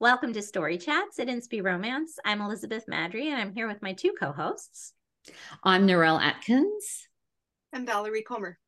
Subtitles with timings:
[0.00, 2.20] Welcome to Story Chats at Inspy Romance.
[2.24, 4.92] I'm Elizabeth Maddrey, and I'm here with my two co-hosts.
[5.64, 7.08] I'm Narelle Atkins.
[7.72, 8.60] And Valerie Comer.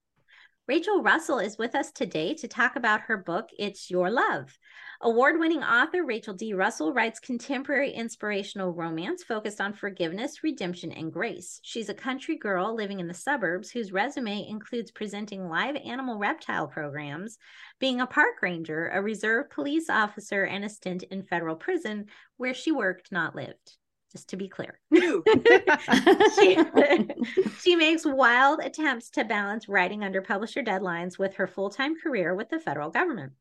[0.67, 4.59] Rachel Russell is with us today to talk about her book, It's Your Love.
[5.03, 6.53] Award winning author Rachel D.
[6.53, 11.59] Russell writes contemporary inspirational romance focused on forgiveness, redemption, and grace.
[11.63, 16.67] She's a country girl living in the suburbs whose resume includes presenting live animal reptile
[16.67, 17.39] programs,
[17.79, 22.05] being a park ranger, a reserve police officer, and a stint in federal prison
[22.37, 23.79] where she worked, not lived
[24.13, 24.79] just to be clear.
[24.95, 26.59] she,
[27.61, 32.35] she, makes wild attempts to balance writing under publisher deadlines with her full time career
[32.35, 33.33] with the federal government.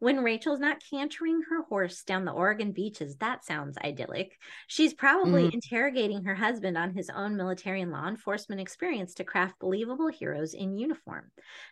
[0.00, 4.38] When Rachel's not cantering her horse down the Oregon beaches, that sounds idyllic.
[4.66, 5.52] She's probably mm.
[5.52, 10.54] interrogating her husband on his own military and law enforcement experience to craft believable heroes
[10.54, 11.30] in uniform.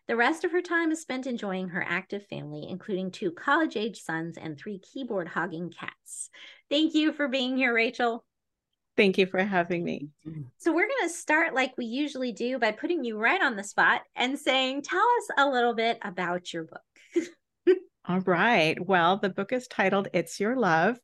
[0.09, 4.03] The rest of her time is spent enjoying her active family, including two college age
[4.03, 6.29] sons and three keyboard hogging cats.
[6.69, 8.27] Thank you for being here, Rachel.
[8.99, 10.09] Thank you for having me.
[10.59, 13.63] So, we're going to start like we usually do by putting you right on the
[13.63, 16.83] spot and saying, Tell us a little bit about your book.
[18.09, 18.75] All right.
[18.81, 20.99] Well, the book is titled It's Your Love.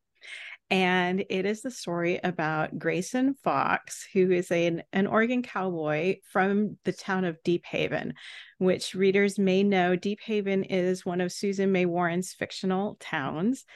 [0.70, 6.78] And it is the story about Grayson Fox, who is a, an Oregon cowboy from
[6.86, 8.14] the town of Deep Haven,
[8.56, 9.96] which readers may know.
[9.96, 13.66] Deep Haven is one of Susan May Warren's fictional towns.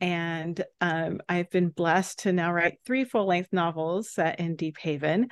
[0.00, 4.76] And um, I've been blessed to now write three full length novels set in Deep
[4.78, 5.28] Haven.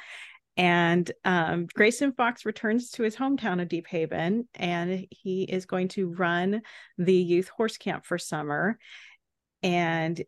[0.56, 5.88] And um, Grayson Fox returns to his hometown of Deep Haven and he is going
[5.88, 6.62] to run
[6.98, 8.78] the youth horse camp for summer.
[9.62, 10.22] And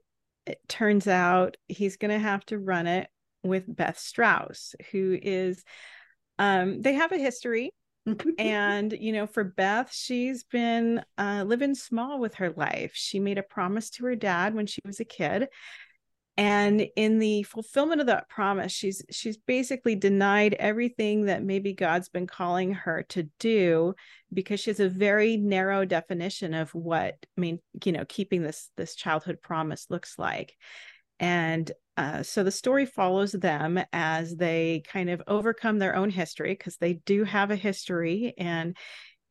[0.46, 3.08] it turns out he's going to have to run it
[3.42, 5.64] with Beth Strauss, who is,
[6.38, 7.70] um, they have a history.
[8.38, 13.38] and you know for beth she's been uh, living small with her life she made
[13.38, 15.46] a promise to her dad when she was a kid
[16.36, 22.08] and in the fulfillment of that promise she's she's basically denied everything that maybe god's
[22.08, 23.94] been calling her to do
[24.32, 28.70] because she has a very narrow definition of what i mean you know keeping this
[28.76, 30.56] this childhood promise looks like.
[31.20, 36.52] And uh, so the story follows them as they kind of overcome their own history
[36.52, 38.34] because they do have a history.
[38.38, 38.76] And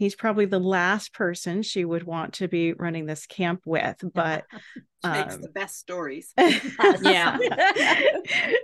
[0.02, 4.46] he's probably the last person she would want to be running this camp with but
[5.04, 6.34] um, makes the best stories.
[7.02, 7.38] Yeah.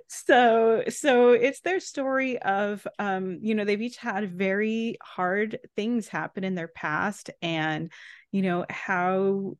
[0.08, 6.08] So so it's their story of um you know they've each had very hard things
[6.08, 7.92] happen in their past and
[8.31, 9.58] you know how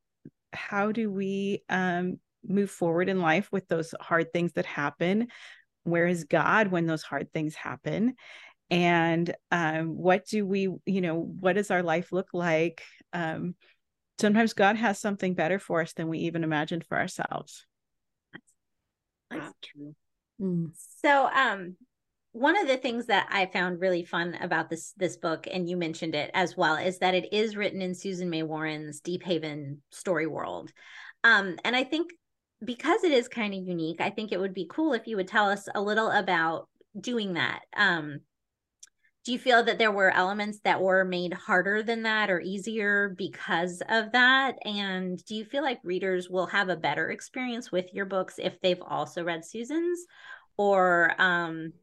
[0.54, 5.28] how do we um move forward in life with those hard things that happen?
[5.84, 8.16] Where is god when those hard things happen
[8.70, 12.84] and um, what do we you know what does our life look like
[13.14, 13.56] um,
[14.20, 17.66] sometimes god has something better for us than we even imagined for ourselves
[19.30, 19.96] that's true
[20.42, 20.70] mm.
[21.02, 21.76] so um
[22.38, 25.76] one of the things that I found really fun about this this book, and you
[25.76, 29.82] mentioned it as well, is that it is written in Susan May Warren's Deep Haven
[29.92, 30.72] story world.
[31.24, 32.12] Um, and I think
[32.64, 35.28] because it is kind of unique, I think it would be cool if you would
[35.28, 37.62] tell us a little about doing that.
[37.76, 38.20] Um,
[39.28, 43.14] do you feel that there were elements that were made harder than that or easier
[43.18, 44.56] because of that?
[44.64, 48.58] And do you feel like readers will have a better experience with your books if
[48.62, 50.06] they've also read susan's?
[50.56, 51.74] Or um,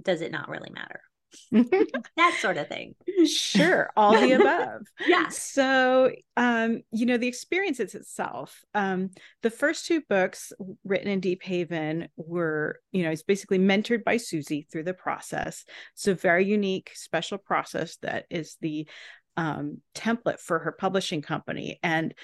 [0.00, 1.02] does it not really matter
[1.52, 2.94] that sort of thing.
[3.26, 4.82] Sure, all the above.
[5.06, 5.28] yeah.
[5.28, 8.64] So, um, you know, the experience itself.
[8.74, 9.10] Um,
[9.42, 10.52] the first two books
[10.84, 15.64] written in Deep Haven were, you know, it's basically mentored by Susie through the process.
[15.94, 18.88] So, very unique, special process that is the
[19.36, 22.14] um, template for her publishing company, and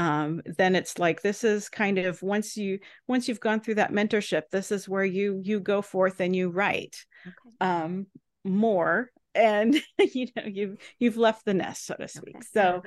[0.00, 3.92] um, then it's like this is kind of once you once you've gone through that
[3.92, 7.56] mentorship this is where you you go forth and you write okay.
[7.60, 8.06] um,
[8.44, 9.80] more and
[10.14, 12.46] you know you've you've left the nest so to speak okay.
[12.52, 12.82] so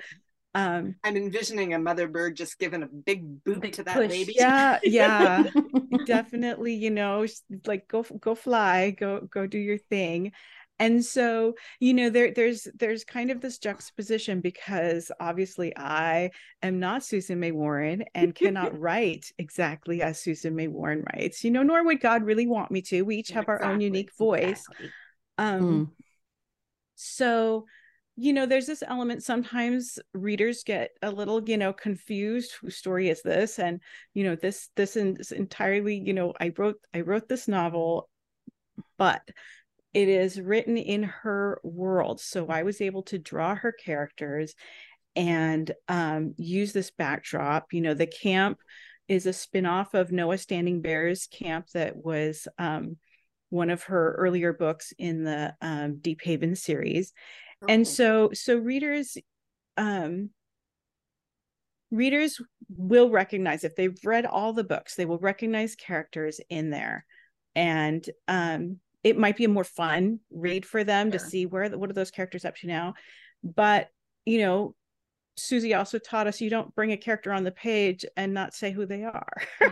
[0.56, 4.10] um i'm envisioning a mother bird just giving a big boot big to that push.
[4.10, 5.44] baby yeah yeah
[6.06, 7.26] definitely you know
[7.66, 10.32] like go go fly go go do your thing
[10.80, 16.30] and so you know there there's there's kind of this juxtaposition because obviously i
[16.62, 21.52] am not susan may warren and cannot write exactly as susan may warren writes you
[21.52, 23.68] know nor would god really want me to we each have exactly.
[23.68, 24.90] our own unique voice exactly.
[25.38, 25.90] Um, mm.
[26.96, 27.66] So,
[28.16, 32.54] you know, there's this element sometimes readers get a little, you know, confused.
[32.62, 33.58] Whose story is this?
[33.58, 33.82] And,
[34.14, 38.10] you know, this, this is entirely, you know, I wrote, I wrote this novel,
[38.98, 39.22] but
[39.94, 42.20] it is written in her world.
[42.22, 44.56] So I was able to draw her characters
[45.16, 47.74] and um, use this backdrop.
[47.74, 48.60] You know, the camp
[49.08, 52.98] is a spin-off of Noah Standing Bear's camp that was um,
[53.54, 57.14] one of her earlier books in the um, Deep Haven series.
[57.64, 57.72] Okay.
[57.72, 59.16] And so so readers
[59.78, 60.32] um
[61.92, 67.06] readers will recognize if they've read all the books, they will recognize characters in there.
[67.56, 71.20] And um it might be a more fun read for them sure.
[71.20, 72.96] to see where what are those characters up to now.
[73.44, 73.90] But
[74.26, 74.74] you know,
[75.38, 78.72] Susie also taught us you don't bring a character on the page and not say
[78.72, 79.38] who they are.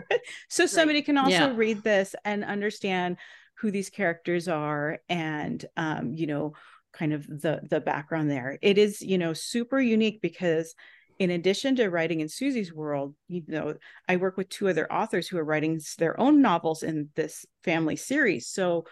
[0.49, 0.69] so right.
[0.69, 1.53] somebody can also yeah.
[1.55, 3.17] read this and understand
[3.61, 6.53] who these characters are and um, you know,
[6.93, 8.57] kind of the the background there.
[8.61, 10.73] It is, you know, super unique because
[11.19, 13.75] in addition to writing in Susie's world, you know,
[14.09, 17.95] I work with two other authors who are writing their own novels in this family
[17.95, 18.47] series.
[18.47, 18.85] So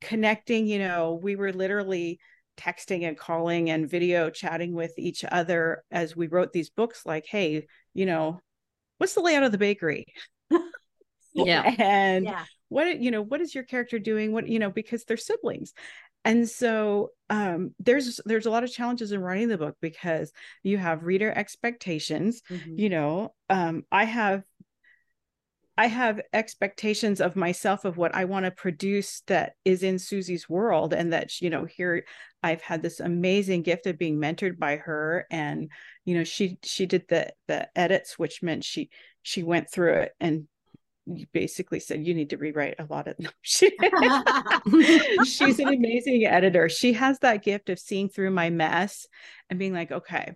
[0.00, 2.20] connecting, you know, we were literally
[2.56, 7.24] texting and calling and video chatting with each other as we wrote these books like
[7.26, 8.38] hey you know
[8.98, 10.04] what's the layout of the bakery
[11.32, 12.44] yeah and yeah.
[12.72, 15.72] What you know what is your character doing what you know because they're siblings
[16.24, 20.32] and so um, there's there's a lot of challenges in writing the book because
[20.62, 22.78] you have reader expectations mm-hmm.
[22.78, 24.42] you know um, i have
[25.78, 30.48] I have expectations of myself of what I want to produce that is in Susie's
[30.48, 32.04] world and that you know here
[32.42, 35.70] I've had this amazing gift of being mentored by her and
[36.04, 38.90] you know she she did the the edits which meant she
[39.22, 40.46] she went through it and
[41.32, 43.70] basically said you need to rewrite a lot of no, she,
[45.24, 46.68] she's an amazing editor.
[46.68, 49.06] She has that gift of seeing through my mess
[49.50, 50.34] and being like okay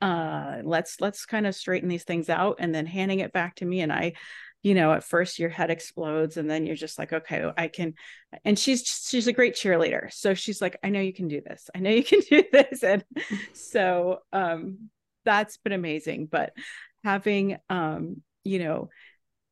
[0.00, 3.64] uh let's let's kind of straighten these things out and then handing it back to
[3.64, 4.12] me and i
[4.62, 7.94] you know at first your head explodes and then you're just like okay i can
[8.44, 10.12] and she's she's a great cheerleader.
[10.12, 11.68] So she's like i know you can do this.
[11.74, 12.82] I know you can do this.
[12.82, 13.04] And
[13.52, 14.90] so um
[15.24, 16.26] that's been amazing.
[16.26, 16.52] But
[17.04, 18.88] having um you know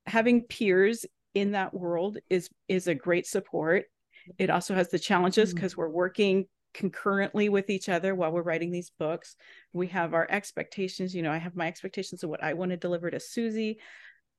[0.09, 3.85] having peers in that world is is a great support
[4.37, 5.83] it also has the challenges because mm-hmm.
[5.83, 9.37] we're working concurrently with each other while we're writing these books.
[9.73, 11.15] We have our expectations.
[11.15, 13.79] You know, I have my expectations of what I want to deliver to Susie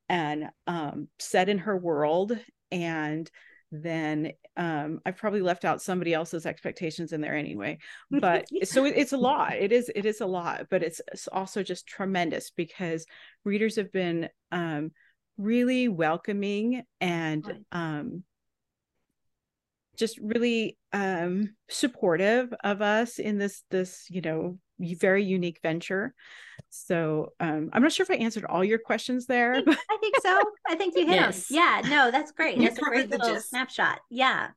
[0.07, 2.37] and um, set in her world.
[2.71, 3.29] And
[3.71, 7.79] then um, I've probably left out somebody else's expectations in there anyway.
[8.09, 9.53] But so it, it's a lot.
[9.53, 13.05] It is it is a lot, but it's, it's also just tremendous because
[13.43, 14.91] readers have been um,
[15.39, 18.23] really welcoming and um,
[19.97, 26.13] just really um, supportive of us in this this you know very unique venture.
[26.69, 29.53] So um, I'm not sure if I answered all your questions there.
[29.53, 30.41] I think, I think so.
[30.67, 31.47] I think you hit yes.
[31.47, 31.57] them.
[31.57, 32.59] Yeah, no, that's great.
[32.59, 33.49] That's a great little gist.
[33.49, 33.99] snapshot.
[34.09, 34.49] Yeah,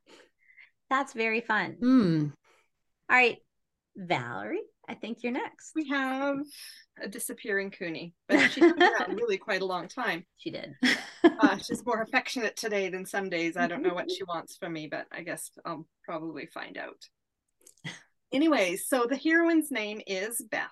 [0.89, 1.77] that's very fun.
[1.81, 2.33] Mm.
[3.09, 3.37] All right,
[3.95, 5.71] Valerie, I think you're next.
[5.75, 6.37] We have
[7.01, 10.25] a disappearing Cooney, but she's been around really quite a long time.
[10.37, 10.75] She did.
[11.23, 13.55] uh, she's more affectionate today than some days.
[13.55, 17.01] I don't know what she wants from me, but I guess I'll probably find out.
[18.33, 20.67] Anyways, so the heroine's name is Beth,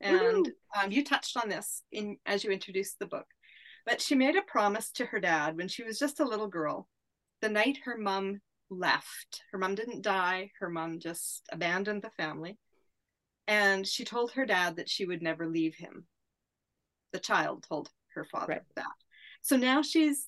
[0.00, 0.48] and
[0.80, 3.26] um, you touched on this in as you introduced the book.
[3.84, 6.88] But she made a promise to her dad when she was just a little girl.
[7.42, 10.52] The night her mom left, her mom didn't die.
[10.60, 12.58] Her mom just abandoned the family
[13.48, 16.06] and she told her dad that she would never leave him.
[17.12, 18.62] The child told her father right.
[18.74, 18.86] that.
[19.42, 20.26] So now she's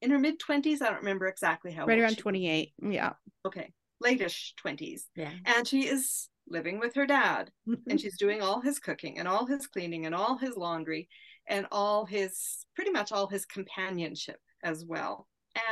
[0.00, 0.80] in her mid 20s.
[0.80, 2.72] I don't remember exactly how Right around 28.
[2.82, 3.12] Yeah.
[3.46, 3.72] Okay.
[4.02, 5.02] Latish 20s.
[5.16, 5.30] Yeah.
[5.44, 7.50] And she is living with her dad
[7.90, 11.08] and she's doing all his cooking and all his cleaning and all his laundry
[11.46, 15.28] and all his pretty much all his companionship as well.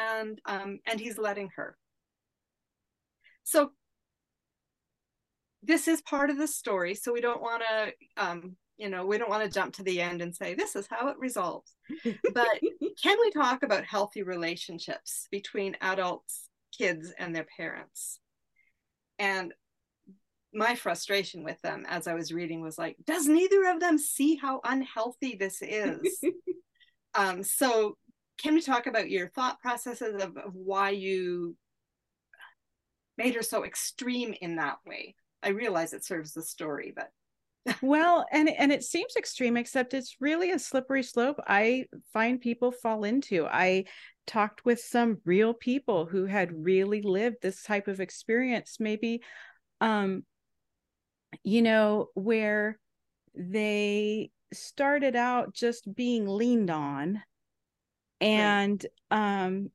[0.06, 1.76] And um and he's letting her.
[3.44, 3.70] So
[5.66, 7.92] this is part of the story so we don't want to
[8.22, 10.86] um, you know we don't want to jump to the end and say this is
[10.88, 11.72] how it resolves.
[12.04, 12.60] But
[13.02, 18.20] can we talk about healthy relationships between adults kids and their parents?
[19.18, 19.52] And
[20.52, 24.36] my frustration with them as i was reading was like does neither of them see
[24.36, 26.22] how unhealthy this is?
[27.18, 27.96] Um, so
[28.36, 31.56] can we talk about your thought processes of, of why you
[33.16, 37.10] made her so extreme in that way I realize it serves the story, but
[37.82, 42.70] well and and it seems extreme except it's really a slippery slope i find people
[42.70, 43.84] fall into i
[44.26, 49.22] talked with some real people who had really lived this type of experience maybe
[49.80, 50.22] um
[51.42, 52.78] you know where
[53.34, 57.22] they started out just being leaned on
[58.20, 59.46] and right.
[59.46, 59.70] um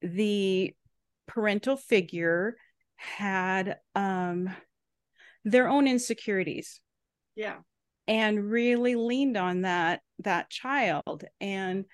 [0.00, 0.74] the
[1.26, 2.56] parental figure
[3.02, 4.54] had um
[5.44, 6.80] their own insecurities.
[7.34, 7.56] Yeah.
[8.06, 11.24] And really leaned on that that child.
[11.40, 11.84] And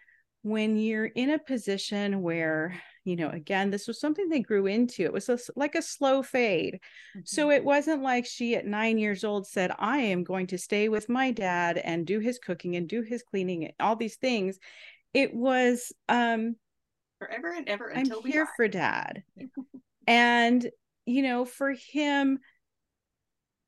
[0.43, 5.03] when you're in a position where you know again this was something they grew into.
[5.03, 6.75] It was a, like a slow fade.
[6.75, 7.21] Mm-hmm.
[7.25, 10.89] so it wasn't like she at 9 years old said i am going to stay
[10.89, 14.59] with my dad and do his cooking and do his cleaning and all these things.
[15.15, 16.57] It was um
[17.19, 18.51] forever and ever until I'm here die.
[18.57, 19.23] for dad.
[20.09, 20.67] And
[21.09, 22.39] you know for him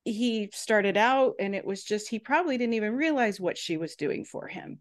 [0.05, 3.95] he started out and it was just he probably didn't even realize what she was
[3.95, 4.79] doing for him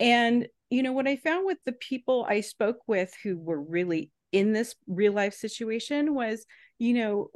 [0.00, 4.10] and you know what i found with the people i spoke with who were really
[4.32, 6.44] in this real life situation was
[6.78, 7.28] you know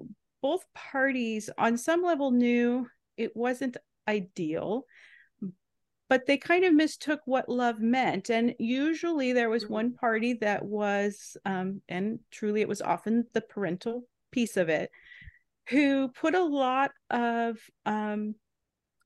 [0.42, 3.76] both parties on some level knew it wasn't
[4.08, 4.84] ideal
[6.08, 9.96] but they kind of mistook what love meant and usually there was one mm-hmm.
[9.96, 14.90] party that was um, and truly it was often the parental piece of it
[15.68, 18.34] who put a lot of um,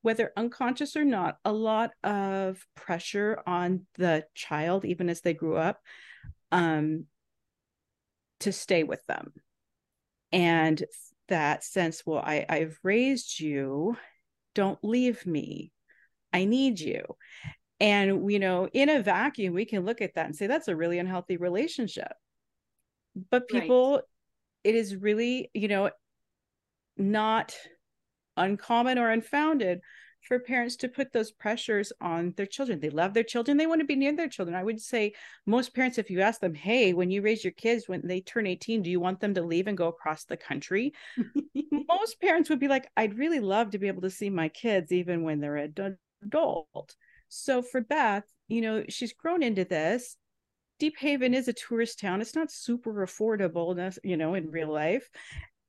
[0.03, 5.57] whether unconscious or not a lot of pressure on the child even as they grew
[5.57, 5.81] up
[6.53, 7.05] um,
[8.41, 9.33] to stay with them.
[10.33, 10.83] And
[11.29, 13.97] that sense well I, i've raised you.
[14.55, 15.73] Don't leave me.
[16.33, 17.05] I need you.
[17.81, 20.77] And you know in a vacuum we can look at that and say that's a
[20.77, 22.13] really unhealthy relationship.
[23.31, 24.05] But people right.
[24.67, 25.91] It is really you know
[26.97, 27.55] not
[28.37, 29.81] uncommon or unfounded
[30.27, 32.81] for parents to put those pressures on their children.
[32.81, 34.57] They love their children, they want to be near their children.
[34.57, 35.13] I would say
[35.47, 38.47] most parents, if you ask them, hey, when you raise your kids, when they turn
[38.47, 40.95] 18, do you want them to leave and go across the country?
[41.89, 44.91] most parents would be like, I'd really love to be able to see my kids
[44.91, 46.97] even when they're an adult.
[47.29, 50.17] So for Beth, you know, she's grown into this.
[50.79, 52.21] Deep Haven is a tourist town.
[52.21, 55.09] It's not super affordable, you know, in real life.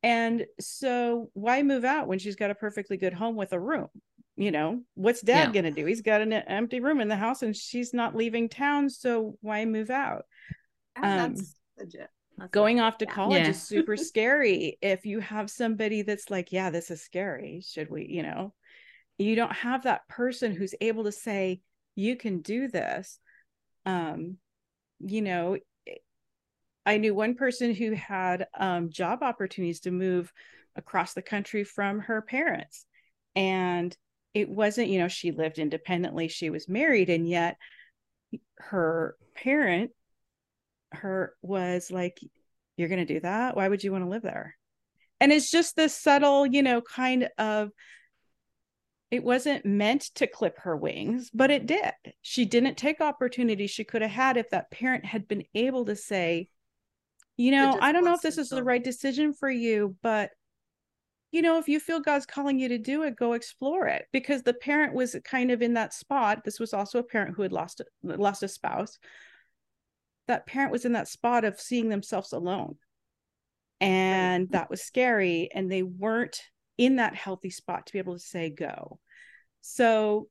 [0.03, 3.87] And so why move out when she's got a perfectly good home with a room?
[4.35, 5.61] You know, what's dad yeah.
[5.61, 5.85] going to do?
[5.85, 8.89] He's got an empty room in the house and she's not leaving town.
[8.89, 10.25] So why move out?
[10.95, 12.09] Um, that's legit.
[12.37, 13.49] That's going off to college yeah.
[13.49, 14.77] is super scary.
[14.81, 17.63] If you have somebody that's like, yeah, this is scary.
[17.67, 18.53] Should we, you know,
[19.17, 21.61] you don't have that person who's able to say,
[21.95, 23.19] you can do this.
[23.87, 24.37] Um,
[24.99, 25.57] you know,
[26.85, 30.31] I knew one person who had um, job opportunities to move
[30.75, 32.85] across the country from her parents.
[33.35, 33.95] And
[34.33, 37.57] it wasn't, you know, she lived independently, she was married, and yet
[38.57, 39.91] her parent,
[40.91, 42.19] her was like,
[42.77, 43.55] You're going to do that?
[43.55, 44.55] Why would you want to live there?
[45.19, 47.71] And it's just this subtle, you know, kind of
[49.09, 51.93] it wasn't meant to clip her wings, but it did.
[52.21, 55.95] She didn't take opportunities she could have had if that parent had been able to
[55.95, 56.49] say,
[57.37, 60.31] you know, I don't know if this is the right decision for you, but
[61.31, 64.05] you know, if you feel God's calling you to do it, go explore it.
[64.11, 66.43] Because the parent was kind of in that spot.
[66.43, 68.97] This was also a parent who had lost lost a spouse.
[70.27, 72.77] That parent was in that spot of seeing themselves alone.
[73.79, 75.49] And that was scary.
[75.53, 76.41] And they weren't
[76.77, 78.99] in that healthy spot to be able to say go.
[79.61, 80.29] So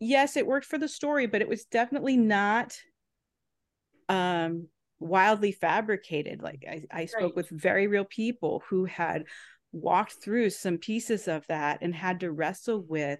[0.00, 2.76] yes, it worked for the story, but it was definitely not
[4.08, 4.68] um
[4.98, 6.42] wildly fabricated.
[6.42, 7.36] Like I, I spoke right.
[7.36, 9.24] with very real people who had
[9.72, 13.18] walked through some pieces of that and had to wrestle with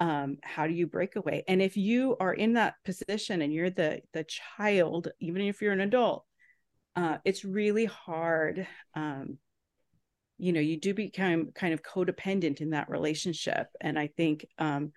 [0.00, 3.70] um, how do you break away and if you are in that position and you're
[3.70, 6.24] the the child even if you're an adult
[6.96, 9.38] uh, it's really hard um,
[10.38, 14.92] you know you do become kind of codependent in that relationship and i think um,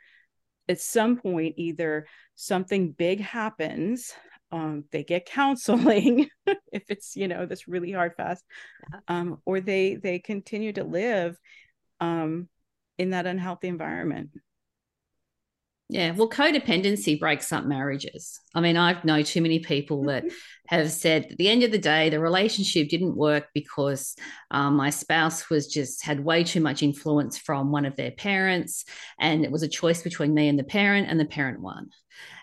[0.70, 4.14] at some point either something big happens
[4.52, 6.30] um, they get counseling
[6.72, 8.44] if it's you know this really hard fast
[8.92, 9.00] yeah.
[9.08, 11.38] um, or they they continue to live
[12.00, 12.48] um,
[12.98, 14.30] in that unhealthy environment
[15.90, 18.42] yeah, well, codependency breaks up marriages.
[18.54, 20.26] I mean, I've know too many people that
[20.68, 24.16] have said at the end of the day, the relationship didn't work because
[24.52, 28.84] um, my spouse was just had way too much influence from one of their parents,
[29.18, 31.90] and it was a choice between me and the parent, and the parent won.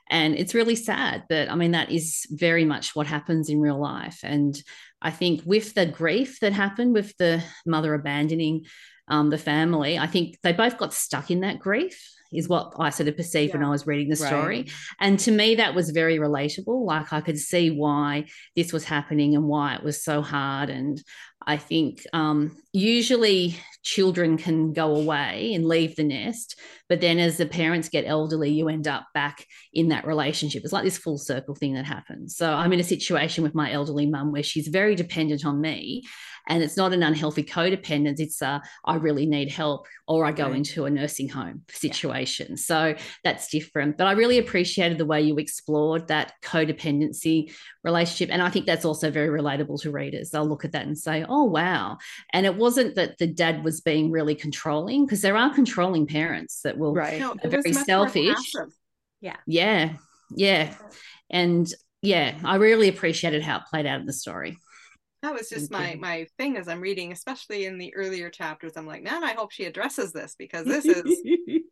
[0.09, 3.81] And it's really sad, but I mean, that is very much what happens in real
[3.81, 4.21] life.
[4.23, 4.55] And
[5.03, 8.65] I think with the grief that happened with the mother abandoning
[9.09, 11.99] um, the family, I think they both got stuck in that grief
[12.35, 13.59] is what I sort of perceived yeah.
[13.59, 14.63] when I was reading the story.
[14.63, 14.71] Right.
[15.01, 16.85] And to me, that was very relatable.
[16.85, 18.27] Like I could see why
[18.57, 20.71] this was happening and why it was so hard.
[20.71, 21.03] And
[21.47, 26.59] I think um, usually children can go away and leave the nest,
[26.89, 30.63] but then as the parents get elderly, you end up back in that relationship.
[30.65, 32.37] It's like this full circle thing that happens.
[32.37, 36.05] So I'm in a situation with my elderly mum where she's very dependent on me.
[36.47, 40.45] and it's not an unhealthy codependence it's a i really need help or i go
[40.49, 40.57] right.
[40.57, 42.57] into a nursing home situation yeah.
[42.57, 47.53] so that's different but i really appreciated the way you explored that codependency
[47.85, 50.99] relationship and i think that's also very relatable to readers they'll look at that and
[50.99, 51.99] say oh wow
[52.33, 56.63] and it wasn't that the dad was being really controlling because there are controlling parents
[56.63, 57.21] that will right.
[57.21, 58.53] no, are very selfish
[59.21, 59.93] yeah yeah
[60.35, 60.75] yeah
[61.31, 61.73] and
[62.05, 64.59] yeah, I really appreciated how it played out in the story.
[65.23, 68.73] That was just my my thing as I'm reading, especially in the earlier chapters.
[68.77, 71.23] I'm like, man, I hope she addresses this because this is.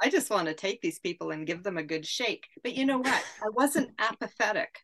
[0.00, 2.46] I just want to take these people and give them a good shake.
[2.62, 3.24] But you know what?
[3.42, 4.78] I wasn't apathetic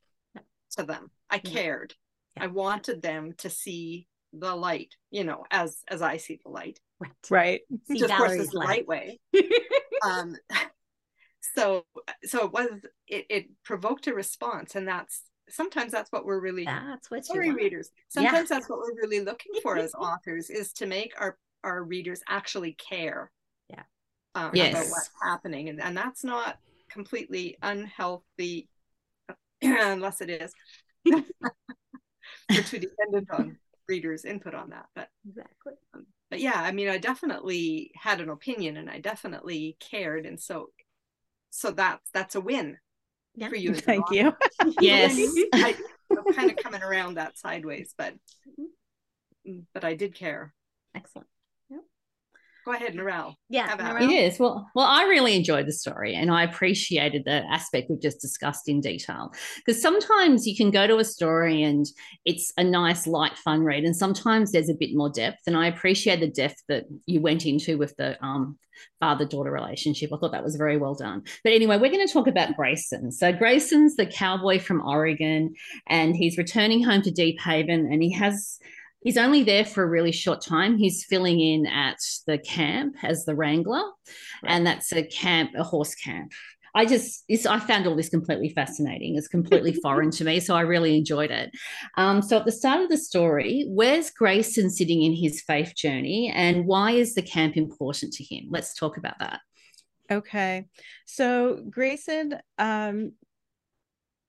[0.77, 1.11] to them.
[1.31, 1.95] I cared.
[2.37, 2.45] Yeah.
[2.45, 6.81] I wanted them to see the light, you know, as as I see the light.
[7.01, 7.13] Right.
[7.31, 7.61] Right.
[7.87, 9.21] Which of course is the right way.
[10.05, 10.37] um
[11.55, 11.85] so
[12.25, 12.71] so it was
[13.07, 17.53] it, it provoked a response and that's sometimes that's what we're really that's what story
[17.53, 18.57] readers sometimes yeah.
[18.57, 22.73] that's what we're really looking for as authors is to make our our readers actually
[22.73, 23.31] care
[23.71, 23.83] yeah
[24.35, 24.73] um, yes.
[24.73, 26.59] about what's happening and, and that's not
[26.91, 28.69] completely unhealthy
[29.63, 30.53] unless it is
[31.05, 33.57] we're too dependent on
[33.89, 38.29] readers input on that but exactly um, but yeah i mean i definitely had an
[38.29, 40.69] opinion and i definitely cared and so
[41.51, 42.77] so that's that's a win
[43.39, 43.49] yeah.
[43.49, 43.75] for you.
[43.75, 44.35] Thank you.
[44.81, 45.17] yes,
[45.55, 45.77] I,
[46.11, 49.61] am kind of coming around that sideways, but mm-hmm.
[49.73, 50.55] but I did care.
[50.95, 51.29] Excellent.
[52.69, 53.35] Go ahead, Narelle.
[53.49, 54.03] Yeah, Narelle.
[54.03, 54.39] it is.
[54.39, 58.69] Well, well, I really enjoyed the story, and I appreciated the aspect we've just discussed
[58.69, 59.33] in detail.
[59.57, 61.87] Because sometimes you can go to a story and
[62.27, 65.39] it's a nice, light, fun read, and sometimes there's a bit more depth.
[65.47, 68.59] And I appreciate the depth that you went into with the um,
[69.01, 70.11] father-daughter relationship.
[70.13, 71.23] I thought that was very well done.
[71.45, 73.13] But anyway, we're going to talk about Grayson.
[73.13, 75.55] So Grayson's the cowboy from Oregon,
[75.87, 78.59] and he's returning home to Deep Haven, and he has
[79.01, 80.77] He's only there for a really short time.
[80.77, 83.83] He's filling in at the camp as the wrangler,
[84.43, 84.51] right.
[84.51, 86.33] and that's a camp, a horse camp.
[86.75, 89.17] I just, I found all this completely fascinating.
[89.17, 91.51] It's completely foreign to me, so I really enjoyed it.
[91.97, 96.33] Um, so at the start of the story, where's Grayson sitting in his faith journey,
[96.35, 98.47] and why is the camp important to him?
[98.51, 99.41] Let's talk about that.
[100.11, 100.67] Okay,
[101.05, 103.13] so Grayson, um,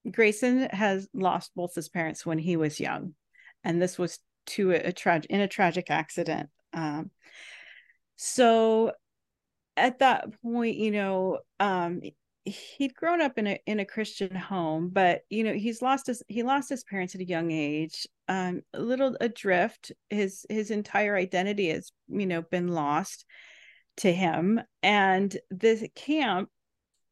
[0.09, 3.13] Grayson has lost both his parents when he was young,
[3.63, 6.49] and this was to a, a tragic in a tragic accident.
[6.73, 7.11] Um,
[8.15, 8.91] so
[9.77, 12.01] at that point, you know, um,
[12.45, 16.23] he'd grown up in a in a Christian home, but you know, he's lost his
[16.27, 18.07] he lost his parents at a young age.
[18.27, 19.91] Um, a little adrift.
[20.09, 23.25] His his entire identity has you know been lost
[23.97, 26.49] to him, and this camp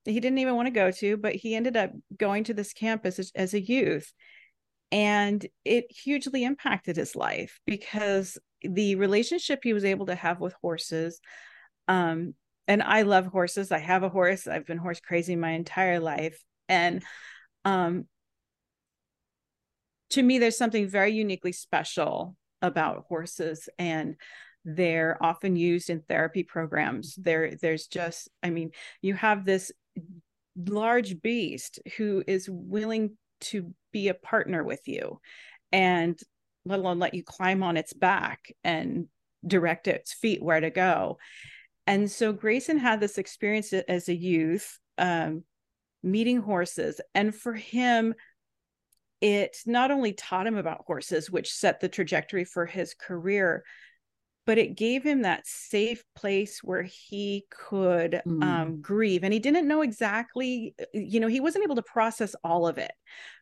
[0.05, 3.19] he didn't even want to go to, but he ended up going to this campus
[3.19, 4.11] as, as a youth
[4.91, 10.53] and it hugely impacted his life because the relationship he was able to have with
[10.61, 11.19] horses
[11.87, 12.33] um
[12.69, 13.71] and I love horses.
[13.71, 14.45] I have a horse.
[14.45, 16.37] I've been horse crazy my entire life.
[16.67, 17.03] And
[17.65, 18.05] um
[20.11, 24.15] to me there's something very uniquely special about horses and
[24.65, 27.15] they're often used in therapy programs.
[27.15, 28.71] There there's just I mean,
[29.01, 29.71] you have this
[30.57, 35.19] large beast who is willing to be a partner with you
[35.71, 36.19] and
[36.65, 39.07] let alone let you climb on its back and
[39.45, 41.17] direct its feet where to go.
[41.87, 45.43] And so Grayson had this experience as a youth, um,
[46.03, 47.01] meeting horses.
[47.15, 48.13] And for him,
[49.19, 53.63] it not only taught him about horses, which set the trajectory for his career,
[54.47, 58.41] but it gave him that safe place where he could mm.
[58.41, 59.25] um, grieve.
[59.25, 62.93] And he didn't know exactly, you know, he wasn't able to process all of it,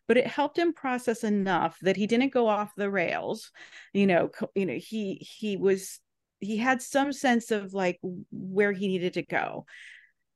[0.07, 3.51] but it helped him process enough that he didn't go off the rails.
[3.93, 5.99] You know, you know, he he was
[6.39, 7.99] he had some sense of like
[8.31, 9.67] where he needed to go.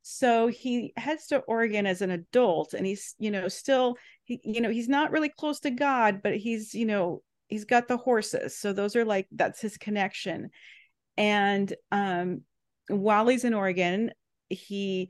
[0.04, 4.62] So he heads to Oregon as an adult, and he's you know still he you
[4.62, 8.58] know he's not really close to God, but he's you know he's got the horses.
[8.58, 10.52] So those are like that's his connection.
[11.18, 12.42] And um
[12.88, 14.12] while he's in oregon
[14.50, 15.08] he's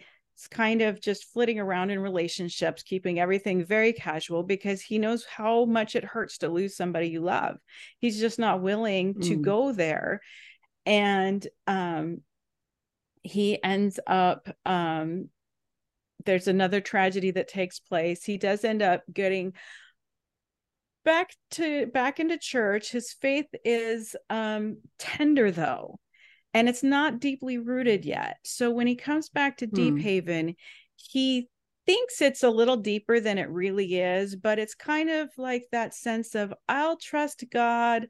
[0.51, 5.63] kind of just flitting around in relationships keeping everything very casual because he knows how
[5.65, 7.55] much it hurts to lose somebody you love.
[7.99, 9.41] He's just not willing to mm.
[9.41, 10.21] go there.
[10.85, 12.21] And um
[13.21, 15.29] he ends up um
[16.25, 18.23] there's another tragedy that takes place.
[18.23, 19.53] He does end up getting
[21.09, 25.99] back to back into church his faith is um tender though
[26.53, 29.99] and it's not deeply rooted yet so when he comes back to deep hmm.
[29.99, 30.55] haven
[30.95, 31.47] he
[31.85, 35.93] thinks it's a little deeper than it really is but it's kind of like that
[35.93, 38.07] sense of i'll trust god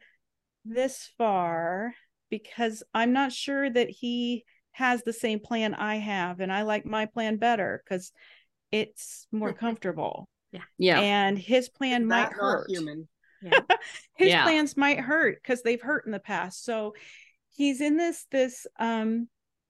[0.66, 1.94] this far
[2.30, 6.86] because I'm not sure that he has the same plan I have, and I like
[6.86, 8.12] my plan better because
[8.72, 10.28] it's more comfortable.
[10.52, 10.62] Yeah.
[10.78, 11.00] Yeah.
[11.00, 12.70] And his plan might That not hurt.
[12.70, 13.08] human.
[14.16, 14.44] his Yeah.
[14.44, 16.64] plans might hurt because they've hurt in the past.
[16.66, 16.94] So
[17.52, 19.28] he's in this this um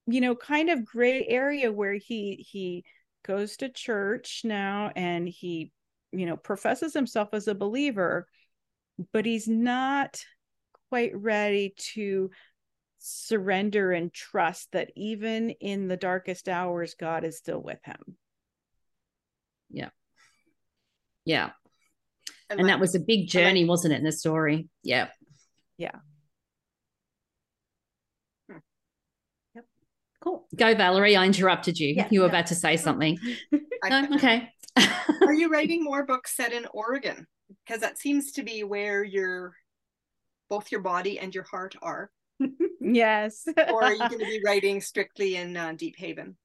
[0.08, 2.84] you know kind of gray area where he he
[3.26, 5.72] goes to church now and he
[6.12, 8.28] you know professes himself as a believer
[9.14, 10.24] but he's not
[10.90, 12.32] quite ready to
[12.98, 18.18] surrender and trust that even in the darkest hours God is still with him.
[19.70, 19.90] Yeah.
[22.50, 24.70] And that was a big journey, wasn't it, in the story?
[24.84, 25.10] Yeah.
[25.78, 25.92] Yeah.
[29.56, 29.66] Yep.
[30.24, 30.48] Cool.
[30.56, 31.16] Go, Valerie.
[31.16, 31.94] I interrupted you.
[31.96, 32.32] Yeah, you were no.
[32.32, 33.18] about to say something.
[33.84, 34.16] I- No?
[34.16, 34.50] Okay.
[35.22, 37.28] Are you writing more books set in Oregon?
[37.66, 39.54] Because that seems to be where your
[40.50, 42.12] both your body and your heart are.
[42.82, 43.46] Yes.
[43.70, 46.38] Or are you going to be writing strictly in uh, Deep Haven?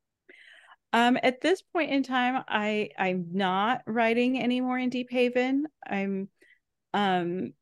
[0.95, 5.67] Um, at this point in time, I I'm not writing anymore in Deep Haven.
[5.85, 6.29] I'm
[6.95, 7.53] um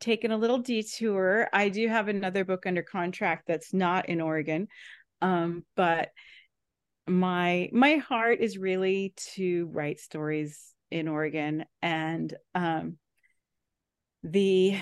[0.00, 1.46] taking a little detour.
[1.52, 4.68] I do have another book under contract that's not in Oregon.
[5.20, 6.08] Um, but
[7.06, 12.96] my my heart is really to write stories in Oregon and um
[14.22, 14.78] the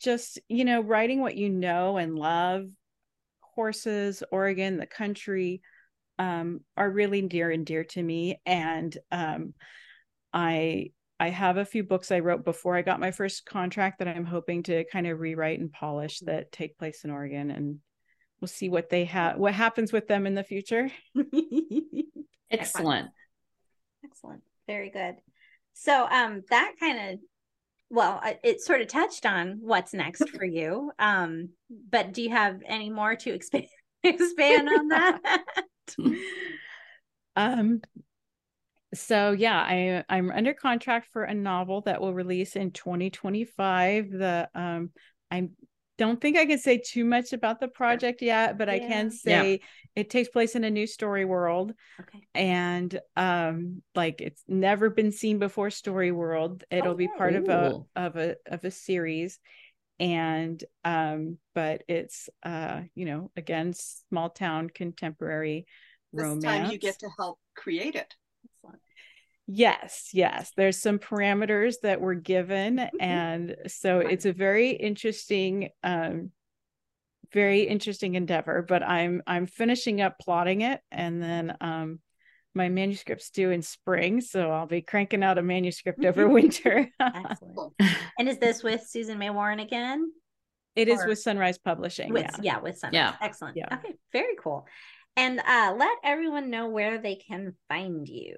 [0.00, 2.68] just you know writing what you know and love
[3.54, 5.62] horses, Oregon, the country
[6.18, 8.40] um, are really dear and dear to me.
[8.46, 9.54] And um,
[10.32, 14.08] I I have a few books I wrote before I got my first contract that
[14.08, 17.78] I'm hoping to kind of rewrite and polish that take place in Oregon, and
[18.40, 20.90] we'll see what they have what happens with them in the future.
[22.50, 23.10] Excellent.
[24.04, 24.42] Excellent.
[24.66, 25.14] Very good.
[25.74, 27.20] So um that kind of
[27.92, 30.90] well, it sort of touched on what's next for you.
[30.98, 31.50] Um
[31.90, 33.66] but do you have any more to expand
[34.02, 35.44] expand on that?
[37.36, 37.80] Um,
[38.94, 44.10] so yeah, I I'm under contract for a novel that will release in 2025.
[44.10, 44.90] The um,
[45.30, 45.48] I
[45.98, 48.86] don't think I can say too much about the project yet, but I Yeah.
[48.86, 49.42] can Yeah.
[49.42, 49.60] say
[49.94, 52.26] it takes place in a new story world okay.
[52.34, 57.16] and um like it's never been seen before story world it'll be Okay.
[57.18, 59.38] part of a of a of a series
[60.00, 65.66] and um but it's uh you know again small town contemporary
[66.12, 68.14] This romance time you get to help create it.
[69.48, 69.58] Excellent.
[69.58, 70.52] Yes, yes.
[70.56, 72.78] There's some parameters that were given.
[73.00, 76.30] And so it's a very interesting, um,
[77.32, 78.62] very interesting endeavor.
[78.66, 82.00] But I'm I'm finishing up plotting it and then um
[82.54, 84.20] my manuscript's due in spring.
[84.20, 86.88] So I'll be cranking out a manuscript over winter.
[87.00, 87.72] Excellent.
[88.18, 90.10] And is this with Susan May Warren again?
[90.76, 92.12] it is Or- with Sunrise Publishing.
[92.12, 92.56] With yeah.
[92.56, 92.94] yeah, with Sunrise.
[92.94, 93.14] Yeah.
[93.20, 93.56] Excellent.
[93.56, 93.74] Yeah.
[93.74, 94.66] Okay, very cool.
[95.16, 98.36] And uh let everyone know where they can find you.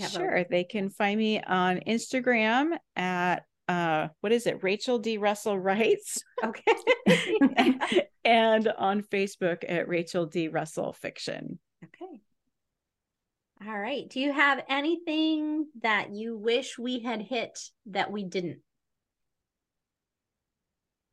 [0.00, 0.44] Have a- Sure.
[0.50, 4.62] They can find me on Instagram at uh what is it?
[4.62, 5.18] Rachel D.
[5.18, 6.22] Russell Writes.
[6.44, 8.06] Okay.
[8.24, 10.48] and on Facebook at Rachel D.
[10.48, 11.58] Russell Fiction.
[11.82, 12.20] Okay.
[13.66, 14.06] All right.
[14.10, 18.58] Do you have anything that you wish we had hit that we didn't?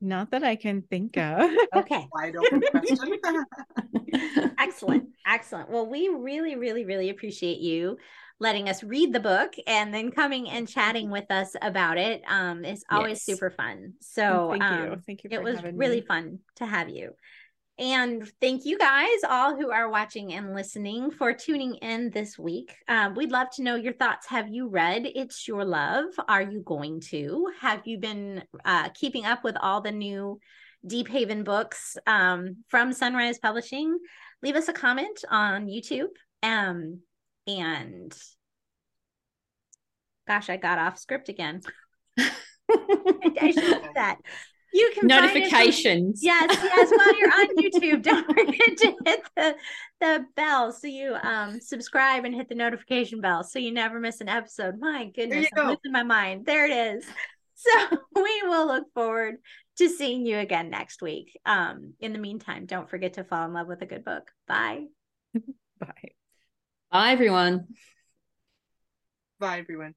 [0.02, 1.48] Not that I can think of.
[1.76, 2.08] Okay.
[2.14, 3.20] Wide open question.
[4.58, 5.04] Excellent.
[5.24, 5.70] Excellent.
[5.70, 7.98] Well, we really, really, really appreciate you
[8.40, 12.22] letting us read the book and then coming and chatting with us about it.
[12.26, 13.22] Um, it's always Yes.
[13.38, 13.94] super fun.
[14.00, 14.96] So thank um, you.
[15.06, 16.06] Thank you for it was really me.
[16.06, 17.12] fun to have you.
[17.82, 22.72] And thank you guys, all who are watching and listening, for tuning in this week.
[22.86, 24.28] Um, we'd love to know your thoughts.
[24.28, 26.04] Have you read It's Your Love?
[26.28, 27.48] Are you going to?
[27.60, 30.38] Have you been uh, keeping up with all the new
[30.86, 33.98] Deep Haven books um, from Sunrise Publishing?
[34.44, 36.10] Leave us a comment on YouTube.
[36.44, 37.00] Um,
[37.48, 38.16] and
[40.28, 41.62] gosh, I got off script again.
[42.20, 44.18] I should do that.
[44.72, 46.20] You can find on- Notifications.
[46.22, 46.90] Yes, yes.
[46.90, 49.54] While you're on YouTube, don't forget to hit the
[50.00, 54.20] the bell so you um subscribe and hit the notification bell so you never miss
[54.20, 54.78] an episode.
[54.78, 55.68] My goodness, you I'm go.
[55.70, 56.46] losing my mind.
[56.46, 57.04] There it is.
[57.54, 59.36] So we will look forward
[59.78, 61.38] to seeing you again next week.
[61.46, 64.32] Um, in the meantime, don't forget to fall in love with a good book.
[64.48, 64.86] Bye.
[65.78, 66.10] Bye.
[66.90, 67.68] Bye, everyone.
[69.38, 69.94] Bye, everyone.